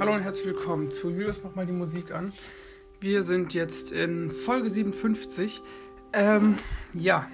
[0.00, 2.32] Hallo und herzlich willkommen zu Julius mach mal die Musik an.
[2.98, 5.62] Wir sind jetzt in Folge 57.
[6.12, 6.56] Ähm,
[6.94, 7.28] ja,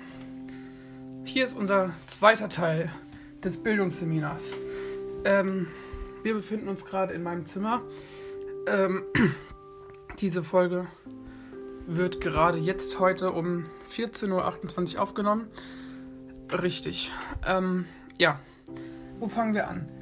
[1.25, 2.93] hier ist unser zweiter Teil
[3.43, 4.53] des Bildungsseminars.
[5.25, 5.69] Ähm,
[6.23, 7.81] wir befinden uns gerade in meinem Zimmer.
[8.67, 9.05] Ähm,
[10.19, 10.87] diese Folge
[11.87, 15.47] wird gerade jetzt heute um 14.28 Uhr aufgenommen.
[16.53, 17.11] Richtig.
[17.47, 17.87] Ähm,
[18.19, 18.39] ja,
[19.19, 20.00] wo fangen wir an?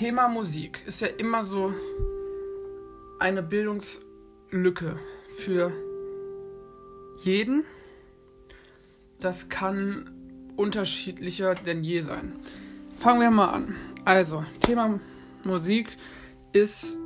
[0.00, 1.74] Thema Musik ist ja immer so
[3.18, 4.98] eine Bildungslücke
[5.36, 5.72] für
[7.22, 7.64] jeden.
[9.20, 10.10] Das kann
[10.56, 12.32] unterschiedlicher denn je sein.
[12.96, 13.76] Fangen wir mal an.
[14.06, 15.00] Also, Thema
[15.44, 15.88] Musik
[16.54, 16.96] ist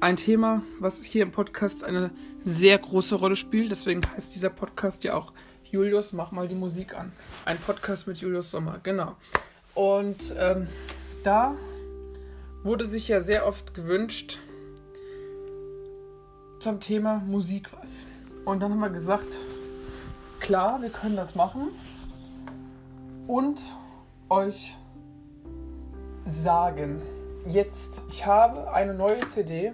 [0.00, 2.10] ein Thema, was hier im Podcast eine
[2.44, 3.70] sehr große Rolle spielt.
[3.70, 5.32] Deswegen heißt dieser Podcast ja auch
[5.64, 7.12] Julius, mach mal die Musik an.
[7.46, 9.16] Ein Podcast mit Julius Sommer, genau.
[9.74, 10.68] Und ähm,
[11.24, 11.56] da
[12.66, 14.40] wurde sich ja sehr oft gewünscht
[16.58, 18.06] zum Thema Musik was.
[18.44, 19.28] Und dann haben wir gesagt,
[20.40, 21.68] klar, wir können das machen
[23.28, 23.60] und
[24.28, 24.74] euch
[26.24, 27.02] sagen,
[27.46, 29.72] jetzt, ich habe eine neue CD,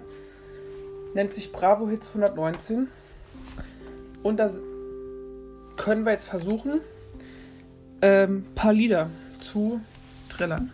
[1.15, 2.89] nennt sich Bravo Hits 119
[4.21, 4.51] und da
[5.77, 6.81] können wir jetzt versuchen,
[8.01, 9.09] ein ähm, paar Lieder
[9.39, 9.81] zu
[10.29, 10.71] trillern.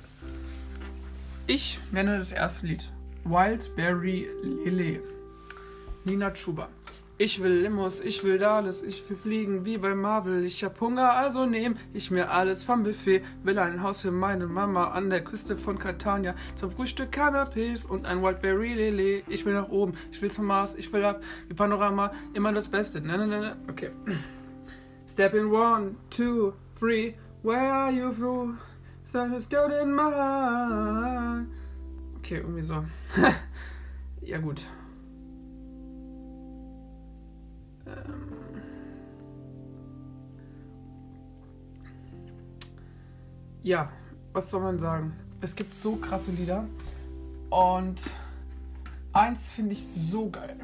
[1.52, 2.88] Ich nenne das erste Lied.
[3.24, 5.02] Wildberry Lele.
[6.06, 6.70] Nina Chuba.
[7.18, 10.46] Ich will Limos, ich will alles, ich will fliegen wie bei Marvel.
[10.46, 13.24] Ich hab Hunger, also nehm ich mir alles vom Buffet.
[13.42, 16.36] Will ein Haus für meine Mama an der Küste von Catania.
[16.54, 19.24] Zum Frühstück Canapés und ein Wildberry Lele.
[19.28, 21.24] Ich will nach oben, ich will zum Mars, ich will ab.
[21.48, 23.02] Wie Panorama, immer das Beste.
[23.02, 23.56] Ne, ne, ne, ne.
[23.68, 23.90] Okay.
[25.08, 27.16] Step in one, two, three.
[27.42, 28.56] Where are you through?
[29.12, 31.48] In my heart.
[32.18, 32.86] Okay, irgendwie so.
[34.22, 34.62] ja, gut.
[37.88, 38.34] Ähm.
[43.64, 43.92] Ja,
[44.32, 45.14] was soll man sagen?
[45.42, 46.66] Es gibt so krasse Lieder.
[47.50, 48.00] Und
[49.12, 50.56] eins finde ich so geil.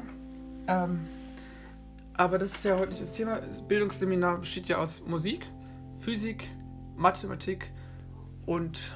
[0.68, 1.00] Ähm,
[2.14, 3.40] aber das ist ja heute nicht das Thema.
[3.40, 5.46] Das Bildungsseminar besteht ja aus Musik,
[5.98, 6.48] Physik,
[6.94, 7.72] Mathematik
[8.46, 8.94] und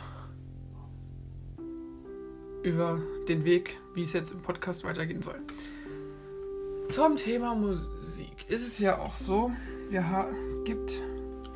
[2.62, 5.40] über den Weg, wie es jetzt im Podcast weitergehen soll.
[6.88, 9.52] Zum Thema Musik ist es ja auch so,
[9.90, 10.92] ja, es gibt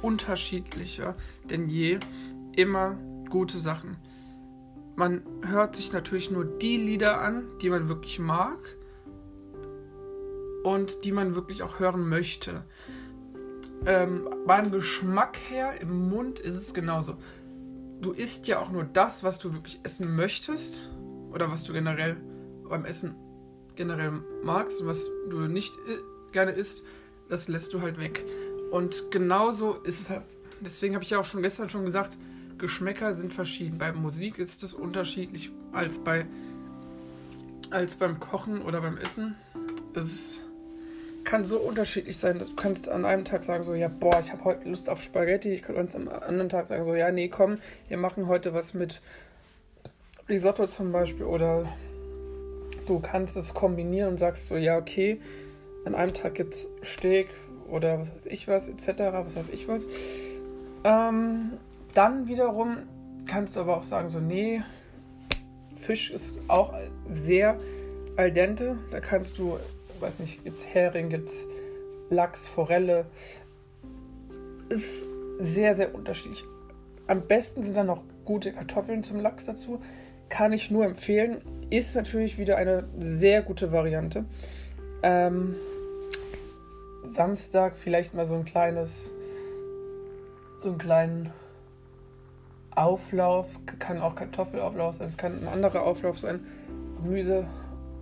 [0.03, 1.16] unterschiedlicher
[1.50, 1.99] denn je
[2.56, 2.97] immer
[3.31, 3.97] gute Sachen.
[4.97, 8.59] Man hört sich natürlich nur die Lieder an, die man wirklich mag
[10.62, 12.65] und die man wirklich auch hören möchte.
[13.87, 17.16] Ähm, beim Geschmack her im Mund ist es genauso
[18.04, 20.82] du isst ja auch nur das, was du wirklich essen möchtest
[21.32, 22.16] oder was du generell
[22.69, 23.15] beim Essen
[23.76, 25.72] generell magst und was du nicht
[26.32, 26.82] gerne isst,
[27.28, 28.25] das lässt du halt weg.
[28.70, 30.22] Und genauso ist es halt,
[30.60, 32.16] deswegen habe ich ja auch schon gestern schon gesagt,
[32.59, 33.78] Geschmäcker sind verschieden.
[33.78, 36.26] Bei Musik ist es unterschiedlich als bei
[37.70, 39.34] als beim Kochen oder beim Essen.
[39.94, 40.44] Es ist
[41.24, 42.38] kann so unterschiedlich sein.
[42.38, 45.50] Du kannst an einem Tag sagen, so, ja, boah, ich habe heute Lust auf Spaghetti.
[45.50, 47.58] Ich kann uns am anderen Tag sagen, so, ja, nee, komm,
[47.88, 49.00] wir machen heute was mit
[50.28, 51.24] Risotto zum Beispiel.
[51.24, 51.66] Oder
[52.86, 55.20] du kannst es kombinieren und sagst so, ja, okay,
[55.84, 57.28] an einem Tag gibt es Steak
[57.68, 59.88] oder was weiß ich was, etc., was weiß ich was.
[60.84, 61.52] Ähm,
[61.94, 62.78] dann wiederum
[63.26, 64.62] kannst du aber auch sagen, so, nee,
[65.76, 66.74] Fisch ist auch
[67.06, 67.58] sehr
[68.16, 68.78] al dente.
[68.90, 69.58] Da kannst du
[70.04, 71.47] weiß nicht, gibt es Hering, gibt es
[72.10, 73.06] Lachs, Forelle.
[74.69, 75.09] Ist
[75.41, 76.44] sehr, sehr unterschiedlich.
[77.06, 79.81] Am besten sind dann noch gute Kartoffeln zum Lachs dazu.
[80.28, 81.43] Kann ich nur empfehlen.
[81.70, 84.25] Ist natürlich wieder eine sehr gute Variante.
[85.03, 85.56] Ähm,
[87.04, 89.10] Samstag vielleicht mal so ein kleines,
[90.59, 91.32] so einen kleinen
[92.75, 93.47] Auflauf.
[93.78, 96.46] Kann auch Kartoffelauflauf sein, es kann ein anderer Auflauf sein.
[97.02, 97.46] Gemüse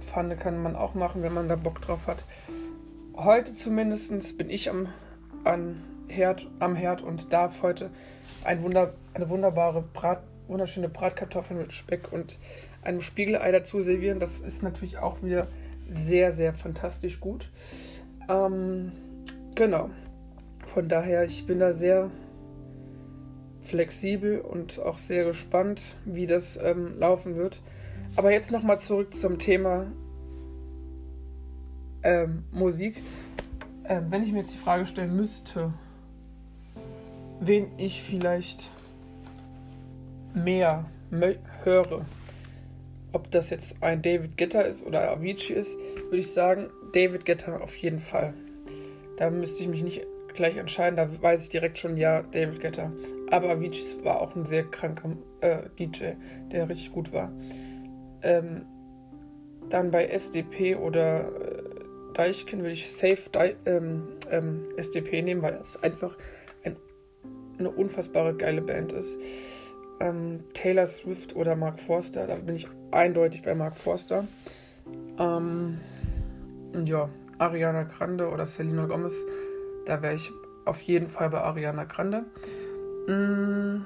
[0.02, 2.24] Pfanne kann man auch machen, wenn man da Bock drauf hat.
[3.14, 4.88] Heute zumindest bin ich am,
[6.08, 7.90] Herd, am Herd und darf heute
[8.44, 12.38] ein Wunder, eine wunderbare Brat, wunderschöne Bratkartoffel mit Speck und
[12.82, 14.20] einem Spiegelei dazu servieren.
[14.20, 15.48] Das ist natürlich auch wieder
[15.88, 17.50] sehr, sehr fantastisch gut.
[18.28, 18.92] Ähm,
[19.54, 19.90] genau.
[20.66, 22.10] Von daher, ich bin da sehr
[23.60, 27.60] flexibel und auch sehr gespannt, wie das ähm, laufen wird.
[28.16, 29.86] Aber jetzt nochmal zurück zum Thema
[32.02, 33.02] ähm, Musik.
[33.84, 35.72] Ähm, wenn ich mir jetzt die Frage stellen müsste,
[37.40, 38.68] wen ich vielleicht
[40.34, 40.86] mehr
[41.64, 42.04] höre
[43.12, 47.58] ob das jetzt ein David Guetta ist oder Avicii ist, würde ich sagen, David Guetta
[47.58, 48.34] auf jeden Fall.
[49.18, 50.02] Da müsste ich mich nicht
[50.34, 52.90] gleich entscheiden, da weiß ich direkt schon, ja, David Guetta.
[53.30, 55.10] Aber Avicii war auch ein sehr kranker
[55.40, 56.12] äh, DJ,
[56.50, 57.30] der richtig gut war.
[58.22, 58.66] Ähm,
[59.68, 61.62] dann bei SDP oder äh,
[62.14, 66.16] Deichkind würde ich safe Dei ähm, ähm, SDP nehmen, weil das einfach
[66.64, 66.76] ein,
[67.58, 69.18] eine unfassbare geile Band ist.
[70.00, 74.26] Ähm, Taylor Swift oder Mark Forster, da bin ich eindeutig bei Mark Forster.
[75.18, 75.78] Ähm,
[76.84, 77.08] ja,
[77.38, 79.14] Ariana Grande oder Selena Gomez,
[79.86, 80.30] da wäre ich
[80.64, 82.24] auf jeden Fall bei Ariana Grande.
[83.06, 83.84] Mm,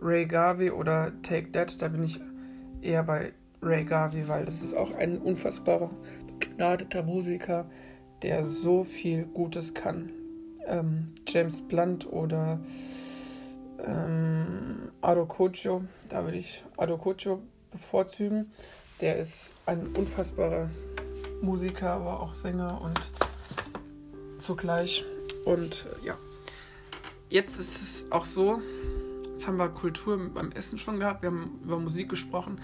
[0.00, 2.20] Ray Garvey oder Take That, da bin ich
[2.84, 3.32] eher bei
[3.62, 5.90] Ray Garvey, weil das ist auch ein unfassbarer,
[6.26, 7.66] begnadeter Musiker,
[8.22, 10.10] der so viel Gutes kann.
[10.66, 12.60] Ähm, James Blunt oder
[13.86, 17.40] ähm, Ado Kocho, da würde ich Ado Kocho
[17.70, 18.52] bevorzugen.
[19.00, 20.70] Der ist ein unfassbarer
[21.42, 23.00] Musiker, aber auch Sänger und
[24.38, 25.04] zugleich.
[25.44, 26.16] Und ja,
[27.28, 28.60] jetzt ist es auch so,
[29.44, 32.62] jetzt haben wir Kultur beim Essen schon gehabt, wir haben über Musik gesprochen.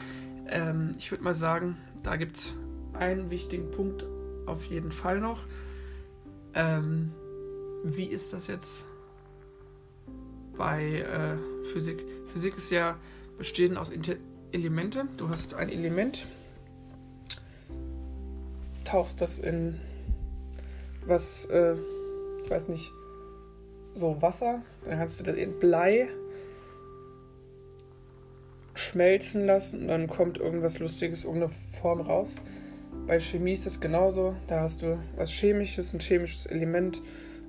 [0.49, 2.55] Ähm, ich würde mal sagen, da gibt es
[2.94, 4.06] einen wichtigen Punkt
[4.47, 5.43] auf jeden Fall noch.
[6.55, 7.12] Ähm,
[7.85, 8.87] wie ist das jetzt
[10.56, 12.03] bei äh, Physik?
[12.25, 12.97] Physik ist ja
[13.37, 14.15] bestehend aus Inter
[14.50, 15.06] Elemente.
[15.19, 16.25] Du hast ein Element,
[18.85, 19.79] tauchst das in
[21.05, 21.75] was, äh,
[22.43, 22.91] ich weiß nicht,
[23.94, 26.09] so Wasser, dann kannst du das in Blei
[28.90, 32.34] schmelzen lassen dann kommt irgendwas Lustiges, irgendeine Form raus.
[33.06, 34.34] Bei Chemie ist es genauso.
[34.48, 37.00] Da hast du was Chemisches, ein chemisches Element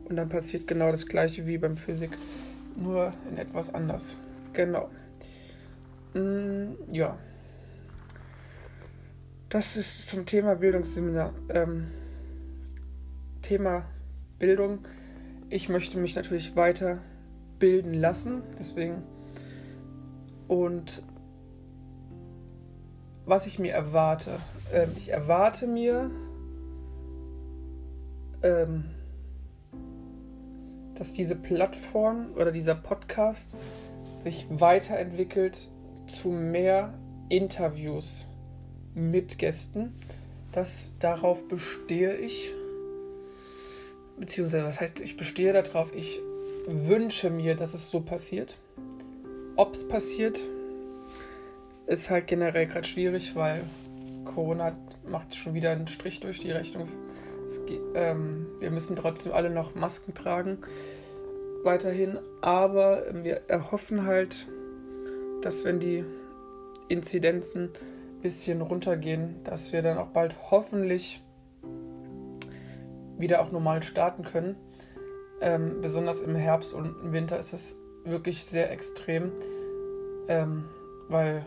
[0.05, 2.11] und dann passiert genau das gleiche wie beim Physik,
[2.75, 4.17] nur in etwas anders.
[4.53, 4.89] Genau.
[6.13, 7.17] Mm, ja.
[9.49, 11.33] Das ist zum Thema Bildungsseminar.
[11.49, 11.87] Ähm,
[13.41, 13.85] Thema
[14.37, 14.79] Bildung.
[15.49, 16.99] Ich möchte mich natürlich weiter
[17.59, 19.03] bilden lassen, deswegen.
[20.47, 21.03] Und
[23.25, 24.39] was ich mir erwarte.
[24.73, 26.09] Ähm, ich erwarte mir,
[28.43, 28.85] ähm,
[30.95, 33.53] dass diese Plattform oder dieser Podcast
[34.23, 35.57] sich weiterentwickelt
[36.07, 36.93] zu mehr
[37.29, 38.25] Interviews
[38.93, 39.93] mit Gästen.
[40.51, 42.53] Das darauf bestehe ich.
[44.19, 46.19] Beziehungsweise, das heißt, ich bestehe darauf, ich
[46.67, 48.57] wünsche mir, dass es so passiert.
[49.55, 50.39] Ob es passiert,
[51.87, 53.63] ist halt generell gerade schwierig, weil
[54.25, 54.75] Corona
[55.05, 56.87] macht schon wieder einen Strich durch die Rechnung.
[57.65, 60.59] Geht, ähm, wir müssen trotzdem alle noch Masken tragen,
[61.63, 62.17] weiterhin.
[62.41, 64.47] Aber wir erhoffen halt,
[65.41, 66.05] dass wenn die
[66.87, 71.21] Inzidenzen ein bisschen runtergehen, dass wir dann auch bald hoffentlich
[73.17, 74.55] wieder auch normal starten können.
[75.41, 77.75] Ähm, besonders im Herbst und im Winter ist es
[78.05, 79.31] wirklich sehr extrem,
[80.27, 80.65] ähm,
[81.09, 81.43] weil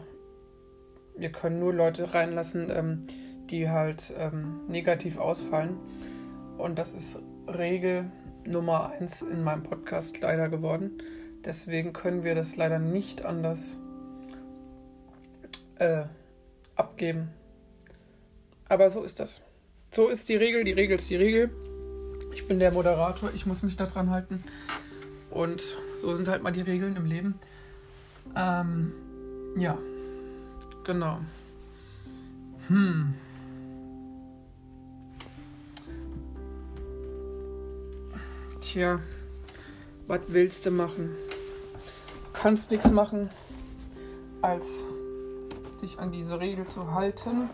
[1.16, 3.06] wir können nur Leute reinlassen, ähm,
[3.50, 5.76] die halt ähm, negativ ausfallen.
[6.58, 8.10] Und das ist Regel
[8.46, 11.02] Nummer eins in meinem Podcast leider geworden.
[11.44, 13.76] Deswegen können wir das leider nicht anders
[15.76, 16.04] äh,
[16.74, 17.30] abgeben.
[18.68, 19.42] Aber so ist das.
[19.90, 21.50] So ist die Regel, die Regel ist die Regel.
[22.32, 24.42] Ich bin der Moderator, ich muss mich daran halten.
[25.30, 27.38] Und so sind halt mal die Regeln im Leben.
[28.36, 28.92] Ähm,
[29.56, 29.78] ja.
[30.84, 31.18] Genau.
[32.68, 33.14] Hm.
[38.60, 39.00] Tja,
[40.06, 41.10] was willst du machen?
[42.34, 43.30] Kannst nichts machen,
[44.42, 44.66] als
[45.80, 47.48] dich an diese Regel zu halten.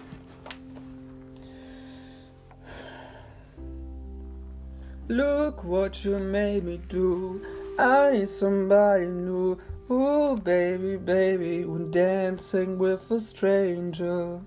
[5.06, 7.40] Look what you made me do.
[7.78, 9.56] I need somebody new.
[9.92, 14.38] Ooh, baby, baby, when dancing with a stranger.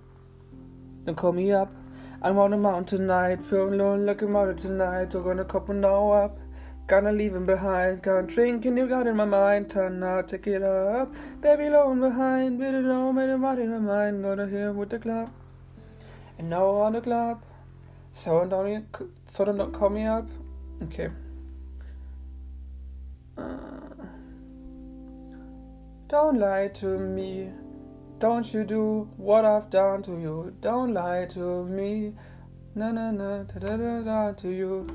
[1.03, 1.69] Then call me up.
[2.21, 5.13] I'm on the mountain tonight, feeling lonely like a mother tonight.
[5.13, 6.39] I'm gonna couple now up.
[6.87, 8.03] Gonna leave him behind.
[8.03, 9.69] Can't drink and you got in my mind.
[9.69, 11.13] Turn now, take it up.
[11.41, 12.59] Baby, alone behind.
[12.59, 14.23] Bit alone, made a body in my mind.
[14.23, 15.29] Gonna here with the club.
[16.37, 17.43] And now on the club.
[18.11, 18.85] So don't,
[19.27, 20.25] so don't call me up.
[20.83, 21.09] Okay.
[23.37, 23.72] Uh,
[26.13, 27.49] Don't lie to me.
[28.19, 30.53] Don't you do what I've done to you.
[30.61, 32.13] Don't lie to me.
[32.75, 34.85] Na na na da da da da to you.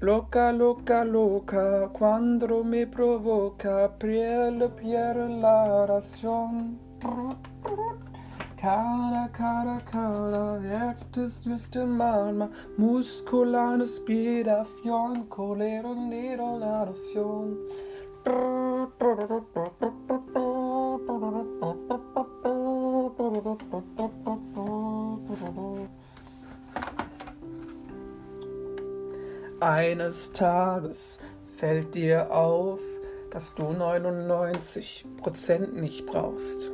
[0.00, 6.80] Loca, loca, loca, cuando me provoca, priele, pierde la ración.
[8.60, 17.58] Cara, cara, cara, werktest wüsste manma, muscolane spirafion, colero nero la ración.
[29.60, 31.18] Eines Tages
[31.56, 32.80] fällt dir auf,
[33.30, 36.70] dass du 99% nicht brauchst.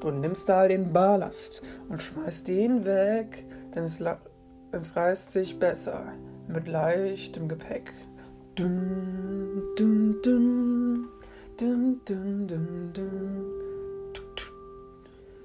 [0.00, 4.00] Du nimmst all den Ballast und schmeißt ihn weg, denn es,
[4.72, 6.12] es reißt sich besser
[6.48, 7.92] mit leichtem Gepäck.
[8.56, 11.08] Dun, dun, dun,
[11.58, 12.46] dun, dun,
[12.92, 13.44] dun.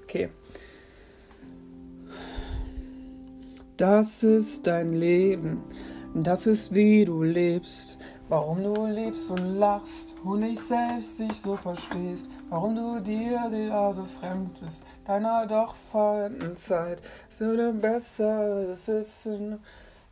[0.04, 0.28] Okay.
[3.76, 5.60] Das ist dein Leben.
[6.14, 7.98] Das ist wie du lebst,
[8.28, 13.90] warum du lebst und lachst und nicht selbst dich so verstehst, warum du dir dir
[13.92, 19.28] so fremd bist, deiner doch vollen Zeit, so du besser, das ist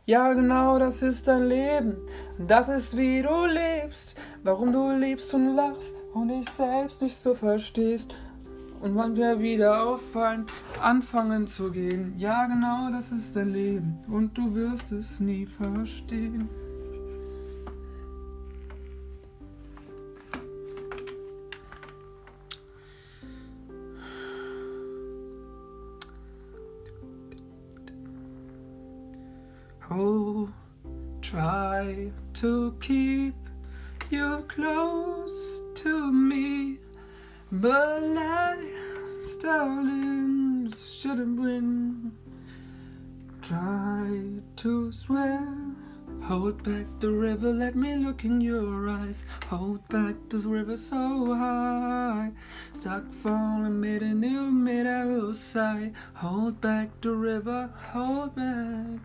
[0.09, 1.97] ja, genau, das ist dein Leben.
[2.39, 4.19] Das ist wie du lebst.
[4.41, 8.15] Warum du lebst und lachst und dich selbst nicht so verstehst
[8.81, 10.47] und manchmal wieder auffallen,
[10.81, 12.15] anfangen zu gehen.
[12.17, 16.49] Ja, genau, das ist dein Leben und du wirst es nie verstehen.
[31.29, 33.35] Try to keep
[34.09, 36.79] you close to me.
[37.51, 42.13] But lies, darling, shouldn't win.
[43.43, 45.47] Try to swear.
[46.23, 49.25] Hold back the river, let me look in your eyes.
[49.49, 52.31] Hold back the river so high.
[52.73, 55.91] Stuck falling mid and new mid will sigh.
[56.15, 58.99] Hold back the river, hold back.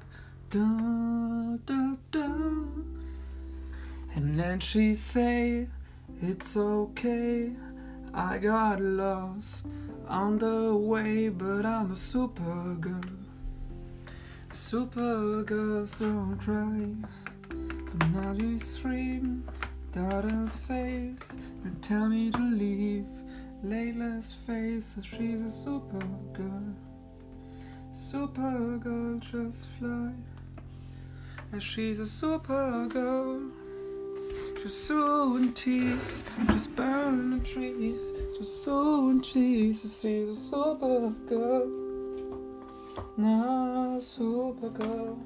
[4.14, 5.66] And then she say,
[6.22, 7.50] It's okay.
[8.12, 9.66] I got lost
[10.06, 13.00] on the way, but I'm a super girl.
[14.52, 16.94] Super girls don't cry.
[17.48, 19.42] But now you scream
[19.90, 23.06] down her face and tell me to leave.
[23.64, 26.74] Layla's face, she's a super girl.
[27.92, 30.12] Super girl, just fly.
[31.60, 33.40] She's a super girl.
[34.60, 41.68] Just sowing tears, just burning trees, just sowing Jesus is a super girl,
[43.16, 45.16] not super girl.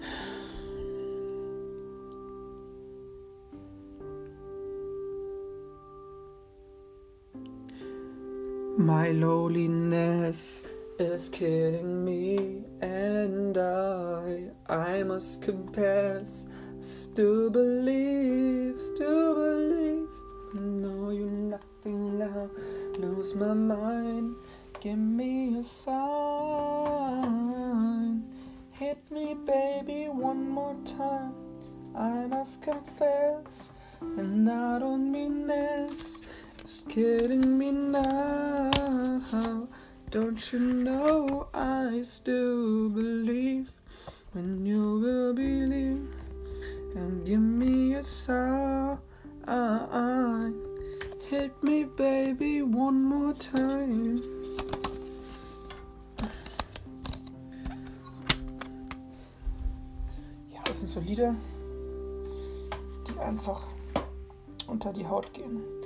[8.78, 10.62] My loneliness
[10.98, 16.44] is killing me, and I, I must confess,
[16.80, 20.08] still believe, still believe.
[20.54, 22.50] No, you're nothing now.
[22.98, 24.34] Lose my mind,
[24.80, 25.94] give me a sign.
[28.72, 31.34] Hit me, baby, one more time.
[31.94, 33.68] I must confess,
[34.00, 36.18] and I don't mean this.
[36.60, 39.67] It's killing me now.
[40.10, 43.70] Don't you know I still believe
[44.32, 46.00] when you will believe
[46.96, 48.98] and give me a sign.
[51.28, 54.18] Hit me, baby, one more time.
[60.50, 61.34] Ja, das sind so Lieder,
[63.06, 63.60] die einfach
[64.66, 65.77] unter die Haut gehen.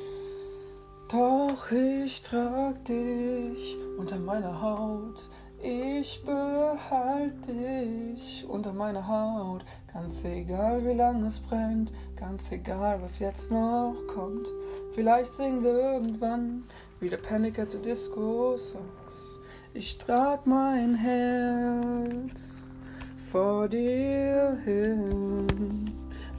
[1.12, 5.28] Doch ich trag dich unter meiner Haut.
[5.62, 9.62] Ich behalte dich unter meiner Haut.
[9.92, 11.92] Ganz egal, wie lange es brennt.
[12.16, 14.48] Ganz egal, was jetzt noch kommt.
[14.94, 16.64] Vielleicht singen wir irgendwann
[16.98, 19.38] wieder Panic at the Disco Songs.
[19.74, 22.40] Ich trag mein Herz
[23.30, 25.21] vor dir hin.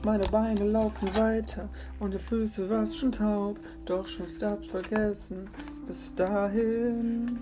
[0.04, 1.66] Meine Beine laufen weiter
[1.98, 3.56] und die Füße waren schon taub,
[3.86, 5.48] doch schon hab's vergessen.
[5.86, 7.38] Bis dahin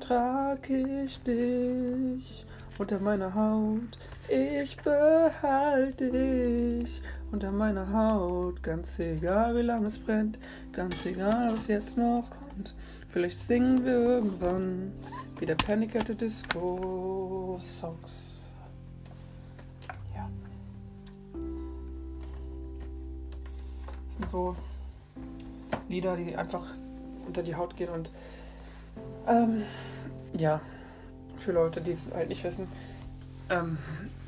[0.00, 2.46] trag ich dich
[2.78, 3.98] unter meiner Haut.
[4.30, 7.02] Ich behalte dich
[7.32, 8.62] unter meiner Haut.
[8.62, 10.38] Ganz egal, wie lange es brennt,
[10.72, 12.74] ganz egal, was jetzt noch kommt.
[13.10, 14.92] Vielleicht singen wir irgendwann
[15.38, 18.29] wieder Panic at the Disco Songs.
[24.20, 24.56] Sind so
[25.88, 26.64] Lieder, die einfach
[27.26, 28.10] unter die Haut gehen und
[29.26, 29.62] ähm,
[30.36, 30.60] ja,
[31.38, 32.68] für Leute, die es halt nicht wissen,
[33.48, 33.78] ähm,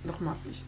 [0.05, 0.65] nochmal, ich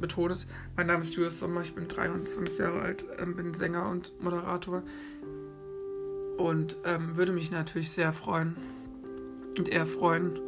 [0.00, 0.46] betone es,
[0.76, 4.82] mein Name ist Julius Sommer, ich bin 23 Jahre alt, ähm, bin Sänger und Moderator
[6.38, 8.56] und ähm, würde mich natürlich sehr freuen
[9.58, 10.38] und eher freuen,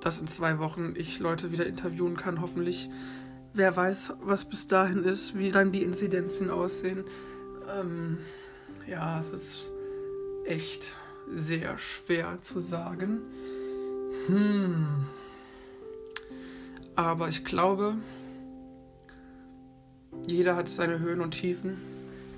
[0.00, 2.88] dass in zwei Wochen ich Leute wieder interviewen kann, hoffentlich.
[3.56, 7.04] Wer weiß, was bis dahin ist, wie dann die Inzidenzen aussehen.
[7.74, 8.18] Ähm,
[8.86, 9.72] ja, es ist
[10.44, 10.88] echt
[11.32, 13.22] sehr schwer zu sagen.
[14.26, 15.06] Hm.
[16.96, 17.94] Aber ich glaube,
[20.26, 21.78] jeder hat seine Höhen und Tiefen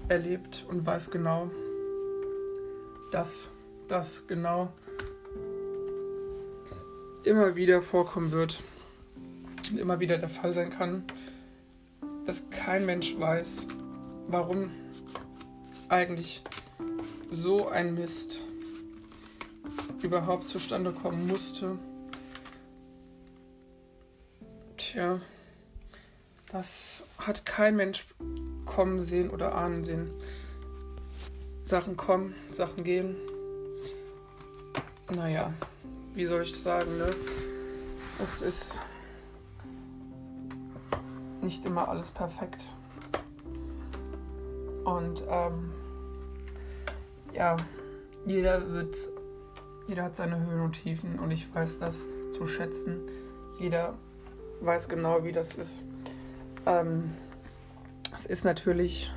[0.06, 1.50] erlebt und weiß genau,
[3.10, 3.48] dass
[3.88, 4.72] das genau
[7.24, 8.62] immer wieder vorkommen wird
[9.70, 11.04] und immer wieder der Fall sein kann,
[12.26, 13.66] dass kein Mensch weiß,
[14.28, 14.70] warum
[15.88, 16.42] eigentlich
[17.30, 18.44] so ein Mist
[20.02, 21.78] überhaupt zustande kommen musste.
[24.76, 25.20] Tja,
[26.50, 28.06] das hat kein Mensch
[28.64, 30.10] kommen sehen oder ahnen sehen.
[31.62, 33.16] Sachen kommen, Sachen gehen.
[35.14, 35.52] Naja,
[36.14, 37.14] wie soll ich sagen, ne?
[38.22, 38.80] Es ist
[41.48, 42.62] nicht immer alles perfekt.
[44.84, 45.72] Und ähm,
[47.32, 47.56] ja,
[48.26, 48.94] jeder wird,
[49.86, 53.00] jeder hat seine Höhen und Tiefen und ich weiß das zu schätzen.
[53.58, 53.94] Jeder
[54.60, 55.84] weiß genau, wie das ist.
[56.66, 57.12] Ähm,
[58.14, 59.10] es ist natürlich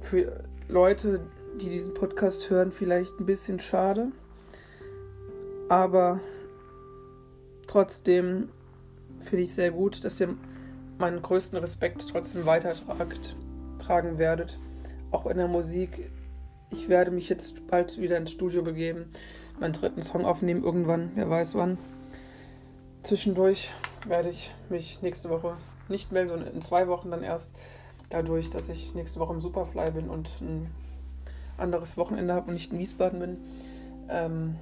[0.00, 1.26] für Leute,
[1.60, 4.12] die diesen Podcast hören, vielleicht ein bisschen schade.
[5.68, 6.20] Aber
[7.66, 8.50] trotzdem
[9.20, 10.36] finde ich sehr gut, dass ihr
[10.98, 14.58] meinen größten Respekt trotzdem weitertragen werdet.
[15.10, 16.10] Auch in der Musik.
[16.70, 19.12] Ich werde mich jetzt bald wieder ins Studio begeben,
[19.60, 21.78] meinen dritten Song aufnehmen, irgendwann, wer weiß wann.
[23.02, 23.72] Zwischendurch
[24.06, 25.56] werde ich mich nächste Woche
[25.88, 27.52] nicht melden, sondern in zwei Wochen dann erst.
[28.08, 30.70] Dadurch, dass ich nächste Woche im Superfly bin und ein
[31.56, 33.36] anderes Wochenende habe und nicht in Wiesbaden bin.
[34.08, 34.56] Ähm,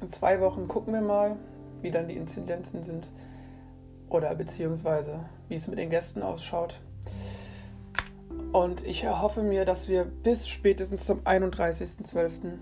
[0.00, 1.36] in zwei Wochen gucken wir mal,
[1.82, 3.04] wie dann die Inzidenzen sind
[4.10, 6.80] oder beziehungsweise wie es mit den Gästen ausschaut.
[8.52, 12.58] Und ich erhoffe mir, dass wir bis spätestens zum 31.12.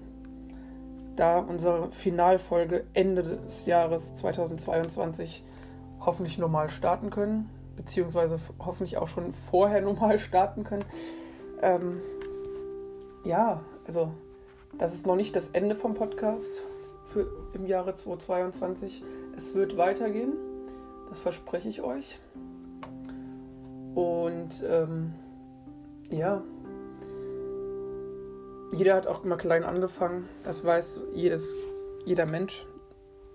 [1.14, 5.44] da unsere Finalfolge Ende des Jahres 2022
[6.00, 10.84] hoffentlich normal starten können, beziehungsweise hoffentlich auch schon vorher normal starten können.
[11.62, 12.00] Ähm,
[13.24, 14.10] ja, also
[14.78, 16.62] das ist noch nicht das Ende vom Podcast
[17.04, 19.02] für im Jahre 2022.
[19.36, 20.32] Es wird weitergehen.
[21.08, 22.18] Das verspreche ich euch.
[23.94, 25.14] Und ähm,
[26.10, 26.42] ja,
[28.72, 30.28] jeder hat auch immer klein angefangen.
[30.44, 31.52] Das weiß jedes,
[32.04, 32.66] jeder Mensch.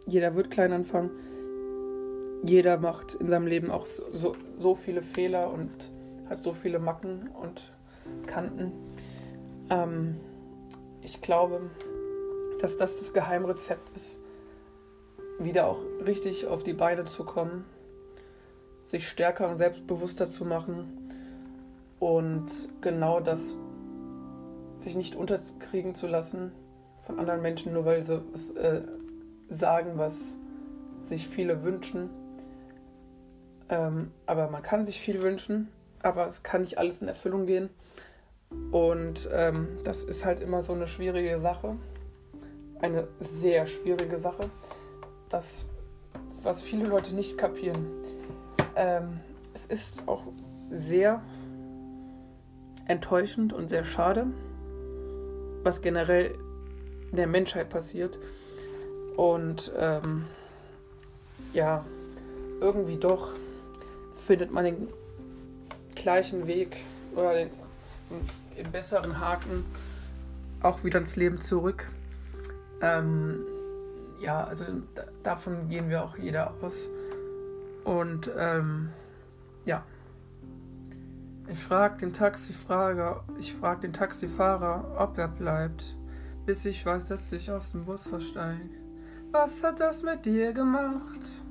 [0.05, 1.11] Jeder wird klein anfangen.
[2.43, 5.71] Jeder macht in seinem Leben auch so, so viele Fehler und
[6.29, 7.73] hat so viele Macken und
[8.25, 8.71] Kanten.
[9.69, 10.17] Ähm,
[11.01, 11.61] ich glaube,
[12.59, 14.20] dass das das Geheimrezept ist,
[15.43, 17.65] wieder auch richtig auf die Beine zu kommen,
[18.85, 21.11] sich stärker und selbstbewusster zu machen
[21.99, 22.47] und
[22.81, 23.53] genau das
[24.77, 26.51] sich nicht unterkriegen zu lassen
[27.05, 28.81] von anderen Menschen, nur weil sie was, äh,
[29.49, 30.37] sagen, was
[31.01, 32.09] sich viele wünschen.
[33.69, 35.69] Ähm, aber man kann sich viel wünschen,
[36.01, 37.69] aber es kann nicht alles in Erfüllung gehen.
[38.71, 41.77] Und ähm, das ist halt immer so eine schwierige Sache.
[42.81, 44.49] Eine sehr schwierige Sache
[45.31, 45.65] das,
[46.43, 47.85] was viele Leute nicht kapieren.
[48.75, 49.19] Ähm,
[49.53, 50.23] es ist auch
[50.69, 51.21] sehr
[52.87, 54.27] enttäuschend und sehr schade,
[55.63, 56.35] was generell
[57.11, 58.17] in der Menschheit passiert.
[59.17, 60.25] Und ähm,
[61.53, 61.85] ja,
[62.61, 63.33] irgendwie doch
[64.25, 64.87] findet man den
[65.95, 66.77] gleichen Weg
[67.15, 67.49] oder den,
[68.57, 69.65] den besseren Haken
[70.61, 71.87] auch wieder ins Leben zurück.
[72.81, 73.45] Ähm,
[74.21, 74.65] ja, also
[75.23, 76.89] davon gehen wir auch jeder aus.
[77.83, 78.89] Und ähm,
[79.65, 79.83] ja.
[81.47, 85.97] Ich frage den Taxifahrer, ich frage den Taxifahrer, ob er bleibt,
[86.45, 88.69] bis ich weiß, dass ich aus dem Bus versteige.
[89.31, 91.43] Was hat das mit dir gemacht?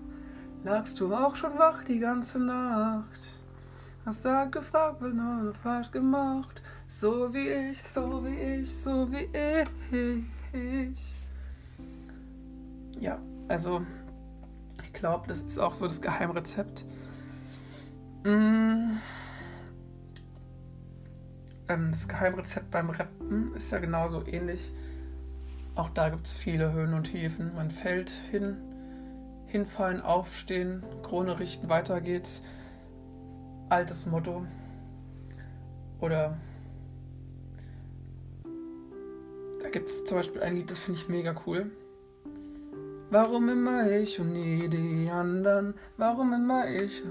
[0.65, 3.41] Lagst du auch schon wach die ganze Nacht?
[4.07, 6.63] Hast du gefragt, was du falsch gemacht?
[6.89, 9.29] So wie ich, so wie ich, so wie
[10.53, 11.20] ich.
[13.01, 13.85] Ja, also
[14.85, 16.85] ich glaube, das ist auch so das Geheimrezept.
[18.25, 18.99] Mm.
[21.69, 24.71] ähm, das Geheimrezept beim Rappen ist ja genauso ähnlich.
[25.75, 27.55] Auch da gibt es viele Höhen und Tiefen.
[27.55, 28.59] Man fällt hin,
[29.47, 32.43] hinfallen, aufstehen, Krone richten, weiter geht's.
[33.71, 34.45] Altes Motto.
[36.01, 36.37] Oder
[39.63, 41.71] da gibt es zum Beispiel ein Lied, das finde ich mega cool.
[43.13, 45.75] Warum immer ich und nie die anderen?
[45.97, 47.03] Warum immer ich?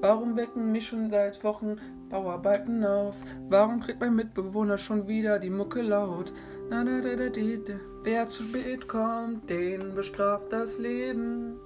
[0.00, 1.76] Warum wecken mich schon seit Wochen
[2.08, 3.16] Bauarbeiten auf?
[3.50, 6.32] Warum tritt mein Mitbewohner schon wieder die Mucke laut?
[6.70, 11.58] Wer zu spät kommt, den bestraft das Leben.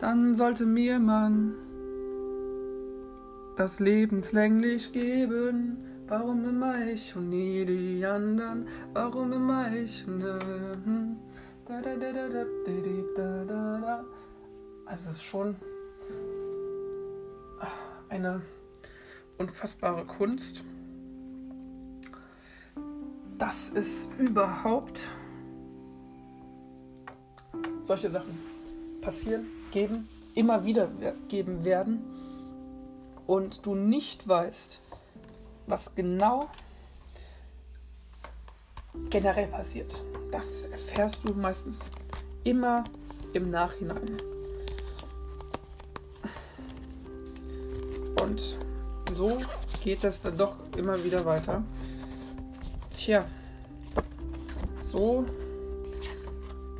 [0.00, 1.54] Dann sollte mir man
[3.56, 5.78] das lebenslänglich geben.
[6.08, 8.66] Warum immer ich und nie die anderen?
[8.92, 10.04] Warum immer ich?
[10.04, 11.16] Hm.
[14.86, 15.56] Also es ist schon
[18.08, 18.40] eine
[19.36, 20.62] unfassbare Kunst,
[23.36, 25.10] dass es überhaupt
[27.82, 28.38] solche Sachen
[29.00, 30.88] passieren, geben, immer wieder
[31.28, 32.04] geben werden.
[33.26, 34.80] Und du nicht weißt,
[35.66, 36.48] was genau
[39.10, 40.00] generell passiert.
[40.30, 41.80] Das erfährst du meistens
[42.44, 42.84] immer
[43.32, 44.16] im Nachhinein.
[48.22, 48.58] Und
[49.12, 49.38] so
[49.82, 51.62] geht es dann doch immer wieder weiter.
[52.92, 53.24] Tja,
[54.80, 55.24] so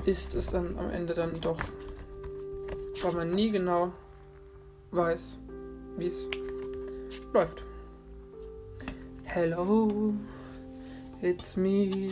[0.05, 1.59] ist es dann am Ende dann doch,
[3.03, 3.93] weil man nie genau
[4.91, 5.39] weiß,
[5.99, 6.27] wie es
[7.33, 7.63] läuft.
[9.25, 10.15] Hello.
[11.23, 12.11] It's me.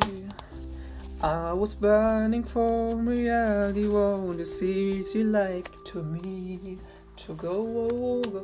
[1.25, 6.77] I was burning for reality, want to see you like to me
[7.17, 8.43] to go over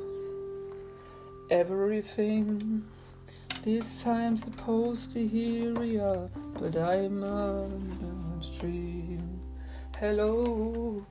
[1.51, 2.83] everything.
[3.62, 9.40] This time supposed to hear ya, but I'm on the stream.
[9.99, 11.05] Hello,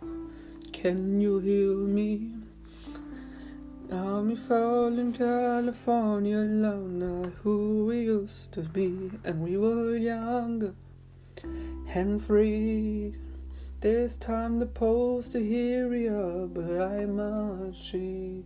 [0.74, 2.32] can you hear me?
[3.92, 10.74] I'm in California alone, who we used to be, and we were younger
[11.44, 13.16] and free.
[13.82, 18.44] This time the post to hear you, but I must see.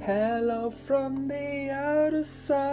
[0.00, 2.64] Hello from the other side.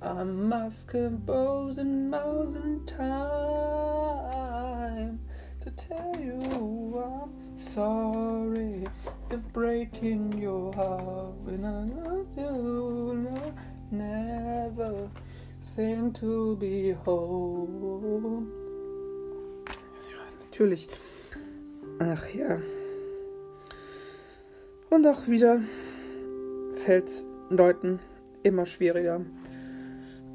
[0.00, 3.10] I must compose in miles in time
[5.60, 8.86] to tell you I'm sorry
[9.30, 13.54] if breaking your heart when I love you.
[13.90, 15.08] Never
[15.62, 18.48] seem to be home.
[20.44, 20.88] Natürlich.
[22.00, 22.60] Ach ja.
[24.90, 25.62] Und auch wieder
[26.84, 27.10] fällt
[27.48, 28.00] Leuten
[28.42, 29.20] immer schwieriger,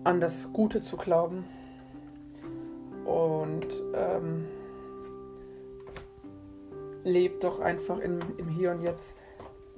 [0.03, 1.45] an das Gute zu glauben.
[3.05, 4.45] Und ähm,
[7.03, 9.17] lebt doch einfach in, im Hier und Jetzt.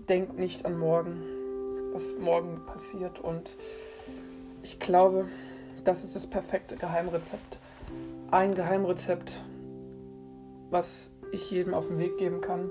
[0.07, 1.21] Denkt nicht an morgen,
[1.91, 3.19] was morgen passiert.
[3.19, 3.57] Und
[4.69, 5.27] ich glaube,
[5.83, 7.57] das ist das perfekte Geheimrezept.
[8.29, 9.41] Ein Geheimrezept,
[10.69, 12.69] was ich jedem auf den Weg geben kann.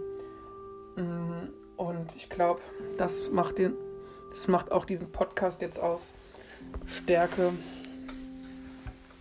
[0.94, 2.60] Mm, und ich glaube,
[2.98, 6.12] das macht das macht auch diesen Podcast jetzt aus.
[6.86, 7.52] Stärke,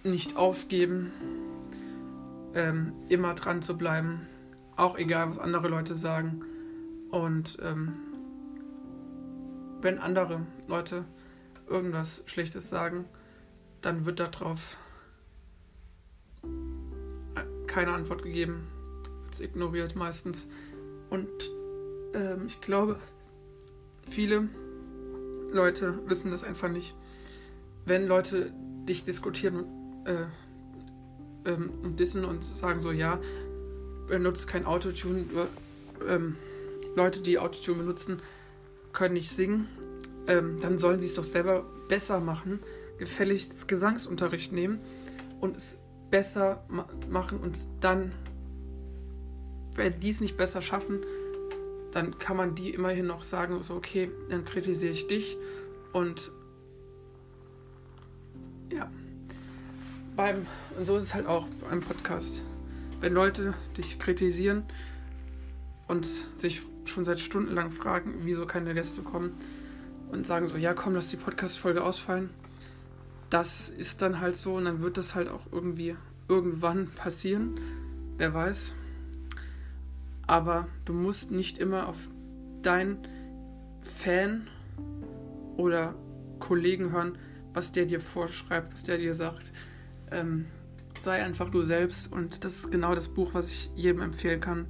[0.03, 1.11] nicht aufgeben,
[2.53, 4.27] ähm, immer dran zu bleiben,
[4.75, 6.43] auch egal, was andere Leute sagen.
[7.09, 7.95] Und ähm,
[9.81, 11.05] wenn andere Leute
[11.69, 13.05] irgendwas Schlechtes sagen,
[13.81, 14.77] dann wird darauf
[17.67, 18.67] keine Antwort gegeben.
[19.31, 20.47] Es ignoriert meistens.
[21.09, 21.29] Und
[22.13, 22.95] ähm, ich glaube,
[24.01, 24.49] viele
[25.51, 26.95] Leute wissen das einfach nicht.
[27.85, 28.51] Wenn Leute
[28.87, 29.65] dich diskutieren
[30.05, 33.19] äh, ähm, und dissen und sagen so, ja,
[34.07, 35.25] benutzt kein Autotune.
[36.07, 36.35] Ähm,
[36.95, 38.21] Leute, die Autotune benutzen,
[38.91, 39.67] können nicht singen.
[40.27, 42.59] Ähm, dann sollen sie es doch selber besser machen,
[42.97, 44.79] gefälligst Gesangsunterricht nehmen
[45.39, 45.77] und es
[46.09, 48.11] besser ma machen und dann,
[49.75, 50.99] wenn die es nicht besser schaffen,
[51.91, 55.37] dann kann man die immerhin noch sagen, so okay, dann kritisiere ich dich
[55.93, 56.31] und
[58.71, 58.91] ja.
[60.15, 62.43] Beim, und so ist es halt auch beim Podcast
[63.01, 64.63] wenn Leute dich kritisieren
[65.87, 69.33] und sich schon seit Stunden lang fragen, wieso keine Gäste kommen
[70.11, 72.29] und sagen so, ja komm, lass die Podcast-Folge ausfallen,
[73.29, 75.95] das ist dann halt so und dann wird das halt auch irgendwie
[76.27, 77.59] irgendwann passieren,
[78.17, 78.73] wer weiß.
[80.25, 82.09] Aber du musst nicht immer auf
[82.61, 82.99] deinen
[83.81, 84.47] Fan
[85.55, 85.95] oder
[86.39, 87.17] Kollegen hören,
[87.53, 89.51] was der dir vorschreibt, was der dir sagt.
[90.11, 90.45] Ähm,
[90.99, 94.67] sei einfach du selbst und das ist genau das Buch, was ich jedem empfehlen kann,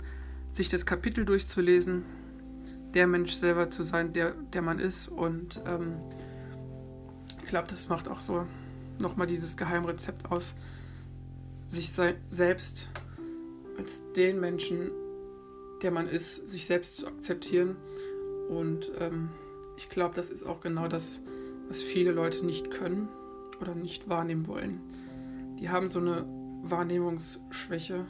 [0.52, 2.04] sich das Kapitel durchzulesen,
[2.94, 5.98] der Mensch selber zu sein, der, der man ist und ähm,
[7.48, 8.46] ich glaube, das macht auch so
[9.00, 10.56] nochmal dieses Geheimrezept aus,
[11.70, 12.90] sich selbst
[13.78, 14.92] als den Menschen,
[15.82, 17.76] der man ist, sich selbst zu akzeptieren.
[18.50, 19.30] Und ähm,
[19.78, 21.22] ich glaube, das ist auch genau das,
[21.68, 23.08] was viele Leute nicht können
[23.62, 24.82] oder nicht wahrnehmen wollen.
[25.60, 26.26] Die haben so eine
[26.64, 28.06] Wahrnehmungsschwäche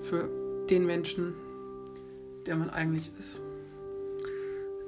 [0.00, 1.34] für den Menschen,
[2.46, 3.42] der man eigentlich ist.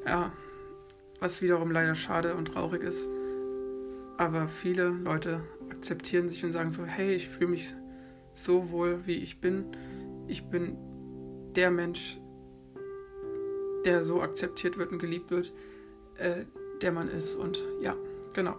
[0.06, 0.32] Ja,
[1.20, 3.08] was wiederum leider schade und traurig ist.
[4.16, 5.40] Aber viele Leute
[5.70, 7.74] akzeptieren sich und sagen so, hey, ich fühle mich
[8.34, 9.66] so wohl, wie ich bin.
[10.28, 10.76] Ich bin
[11.54, 12.18] der Mensch,
[13.84, 15.52] der so akzeptiert wird und geliebt wird,
[16.16, 16.44] äh,
[16.80, 17.34] der man ist.
[17.34, 17.94] Und ja,
[18.32, 18.56] genau.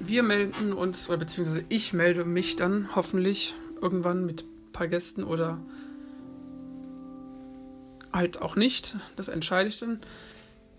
[0.00, 5.24] Wir melden uns, oder beziehungsweise ich melde mich dann hoffentlich irgendwann mit ein paar Gästen
[5.24, 5.58] oder
[8.12, 8.96] halt auch nicht.
[9.16, 10.00] Das entscheide ich dann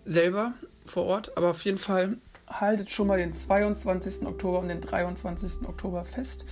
[0.06, 0.54] selber
[0.86, 1.38] vor Ort.
[1.38, 4.26] Aber auf jeden Fall haltet schon mal den 22.
[4.26, 5.68] Oktober und den 23.
[5.68, 6.46] Oktober fest.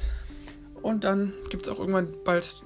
[0.82, 2.63] Und dann gibt es auch irgendwann bald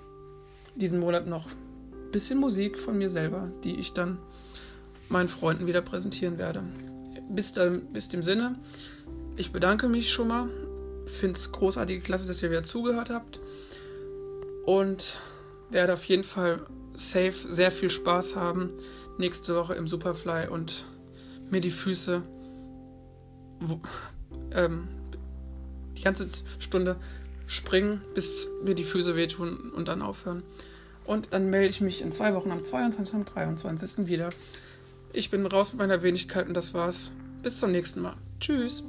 [0.76, 4.20] diesen Monat noch ein bisschen Musik von mir selber, die ich dann
[5.10, 6.64] meinen Freunden wieder präsentieren werde.
[7.30, 8.56] Bis, dann, bis dem Sinne,
[9.38, 10.50] ich bedanke mich schon mal.
[11.06, 13.40] Finde es großartig, klasse, dass ihr wieder zugehört habt.
[14.66, 15.20] Und
[15.70, 16.62] werde auf jeden Fall
[16.96, 18.74] safe sehr viel Spaß haben
[19.18, 20.86] nächste Woche im Superfly und
[21.50, 22.22] mir die Füße
[23.60, 23.80] wo,
[24.52, 24.88] ähm,
[25.98, 26.28] die ganze
[26.60, 26.98] Stunde
[27.48, 30.44] springen, bis mir die Füße wehtun und dann aufhören.
[31.06, 33.16] Und dann melde ich mich in zwei Wochen am 22.
[33.16, 34.08] und 23.
[34.08, 34.32] wieder.
[35.14, 37.12] Ich bin raus mit meiner Wenigkeit und das war's.
[37.42, 38.16] Bis zum nächsten Mal.
[38.40, 38.84] Tschüss.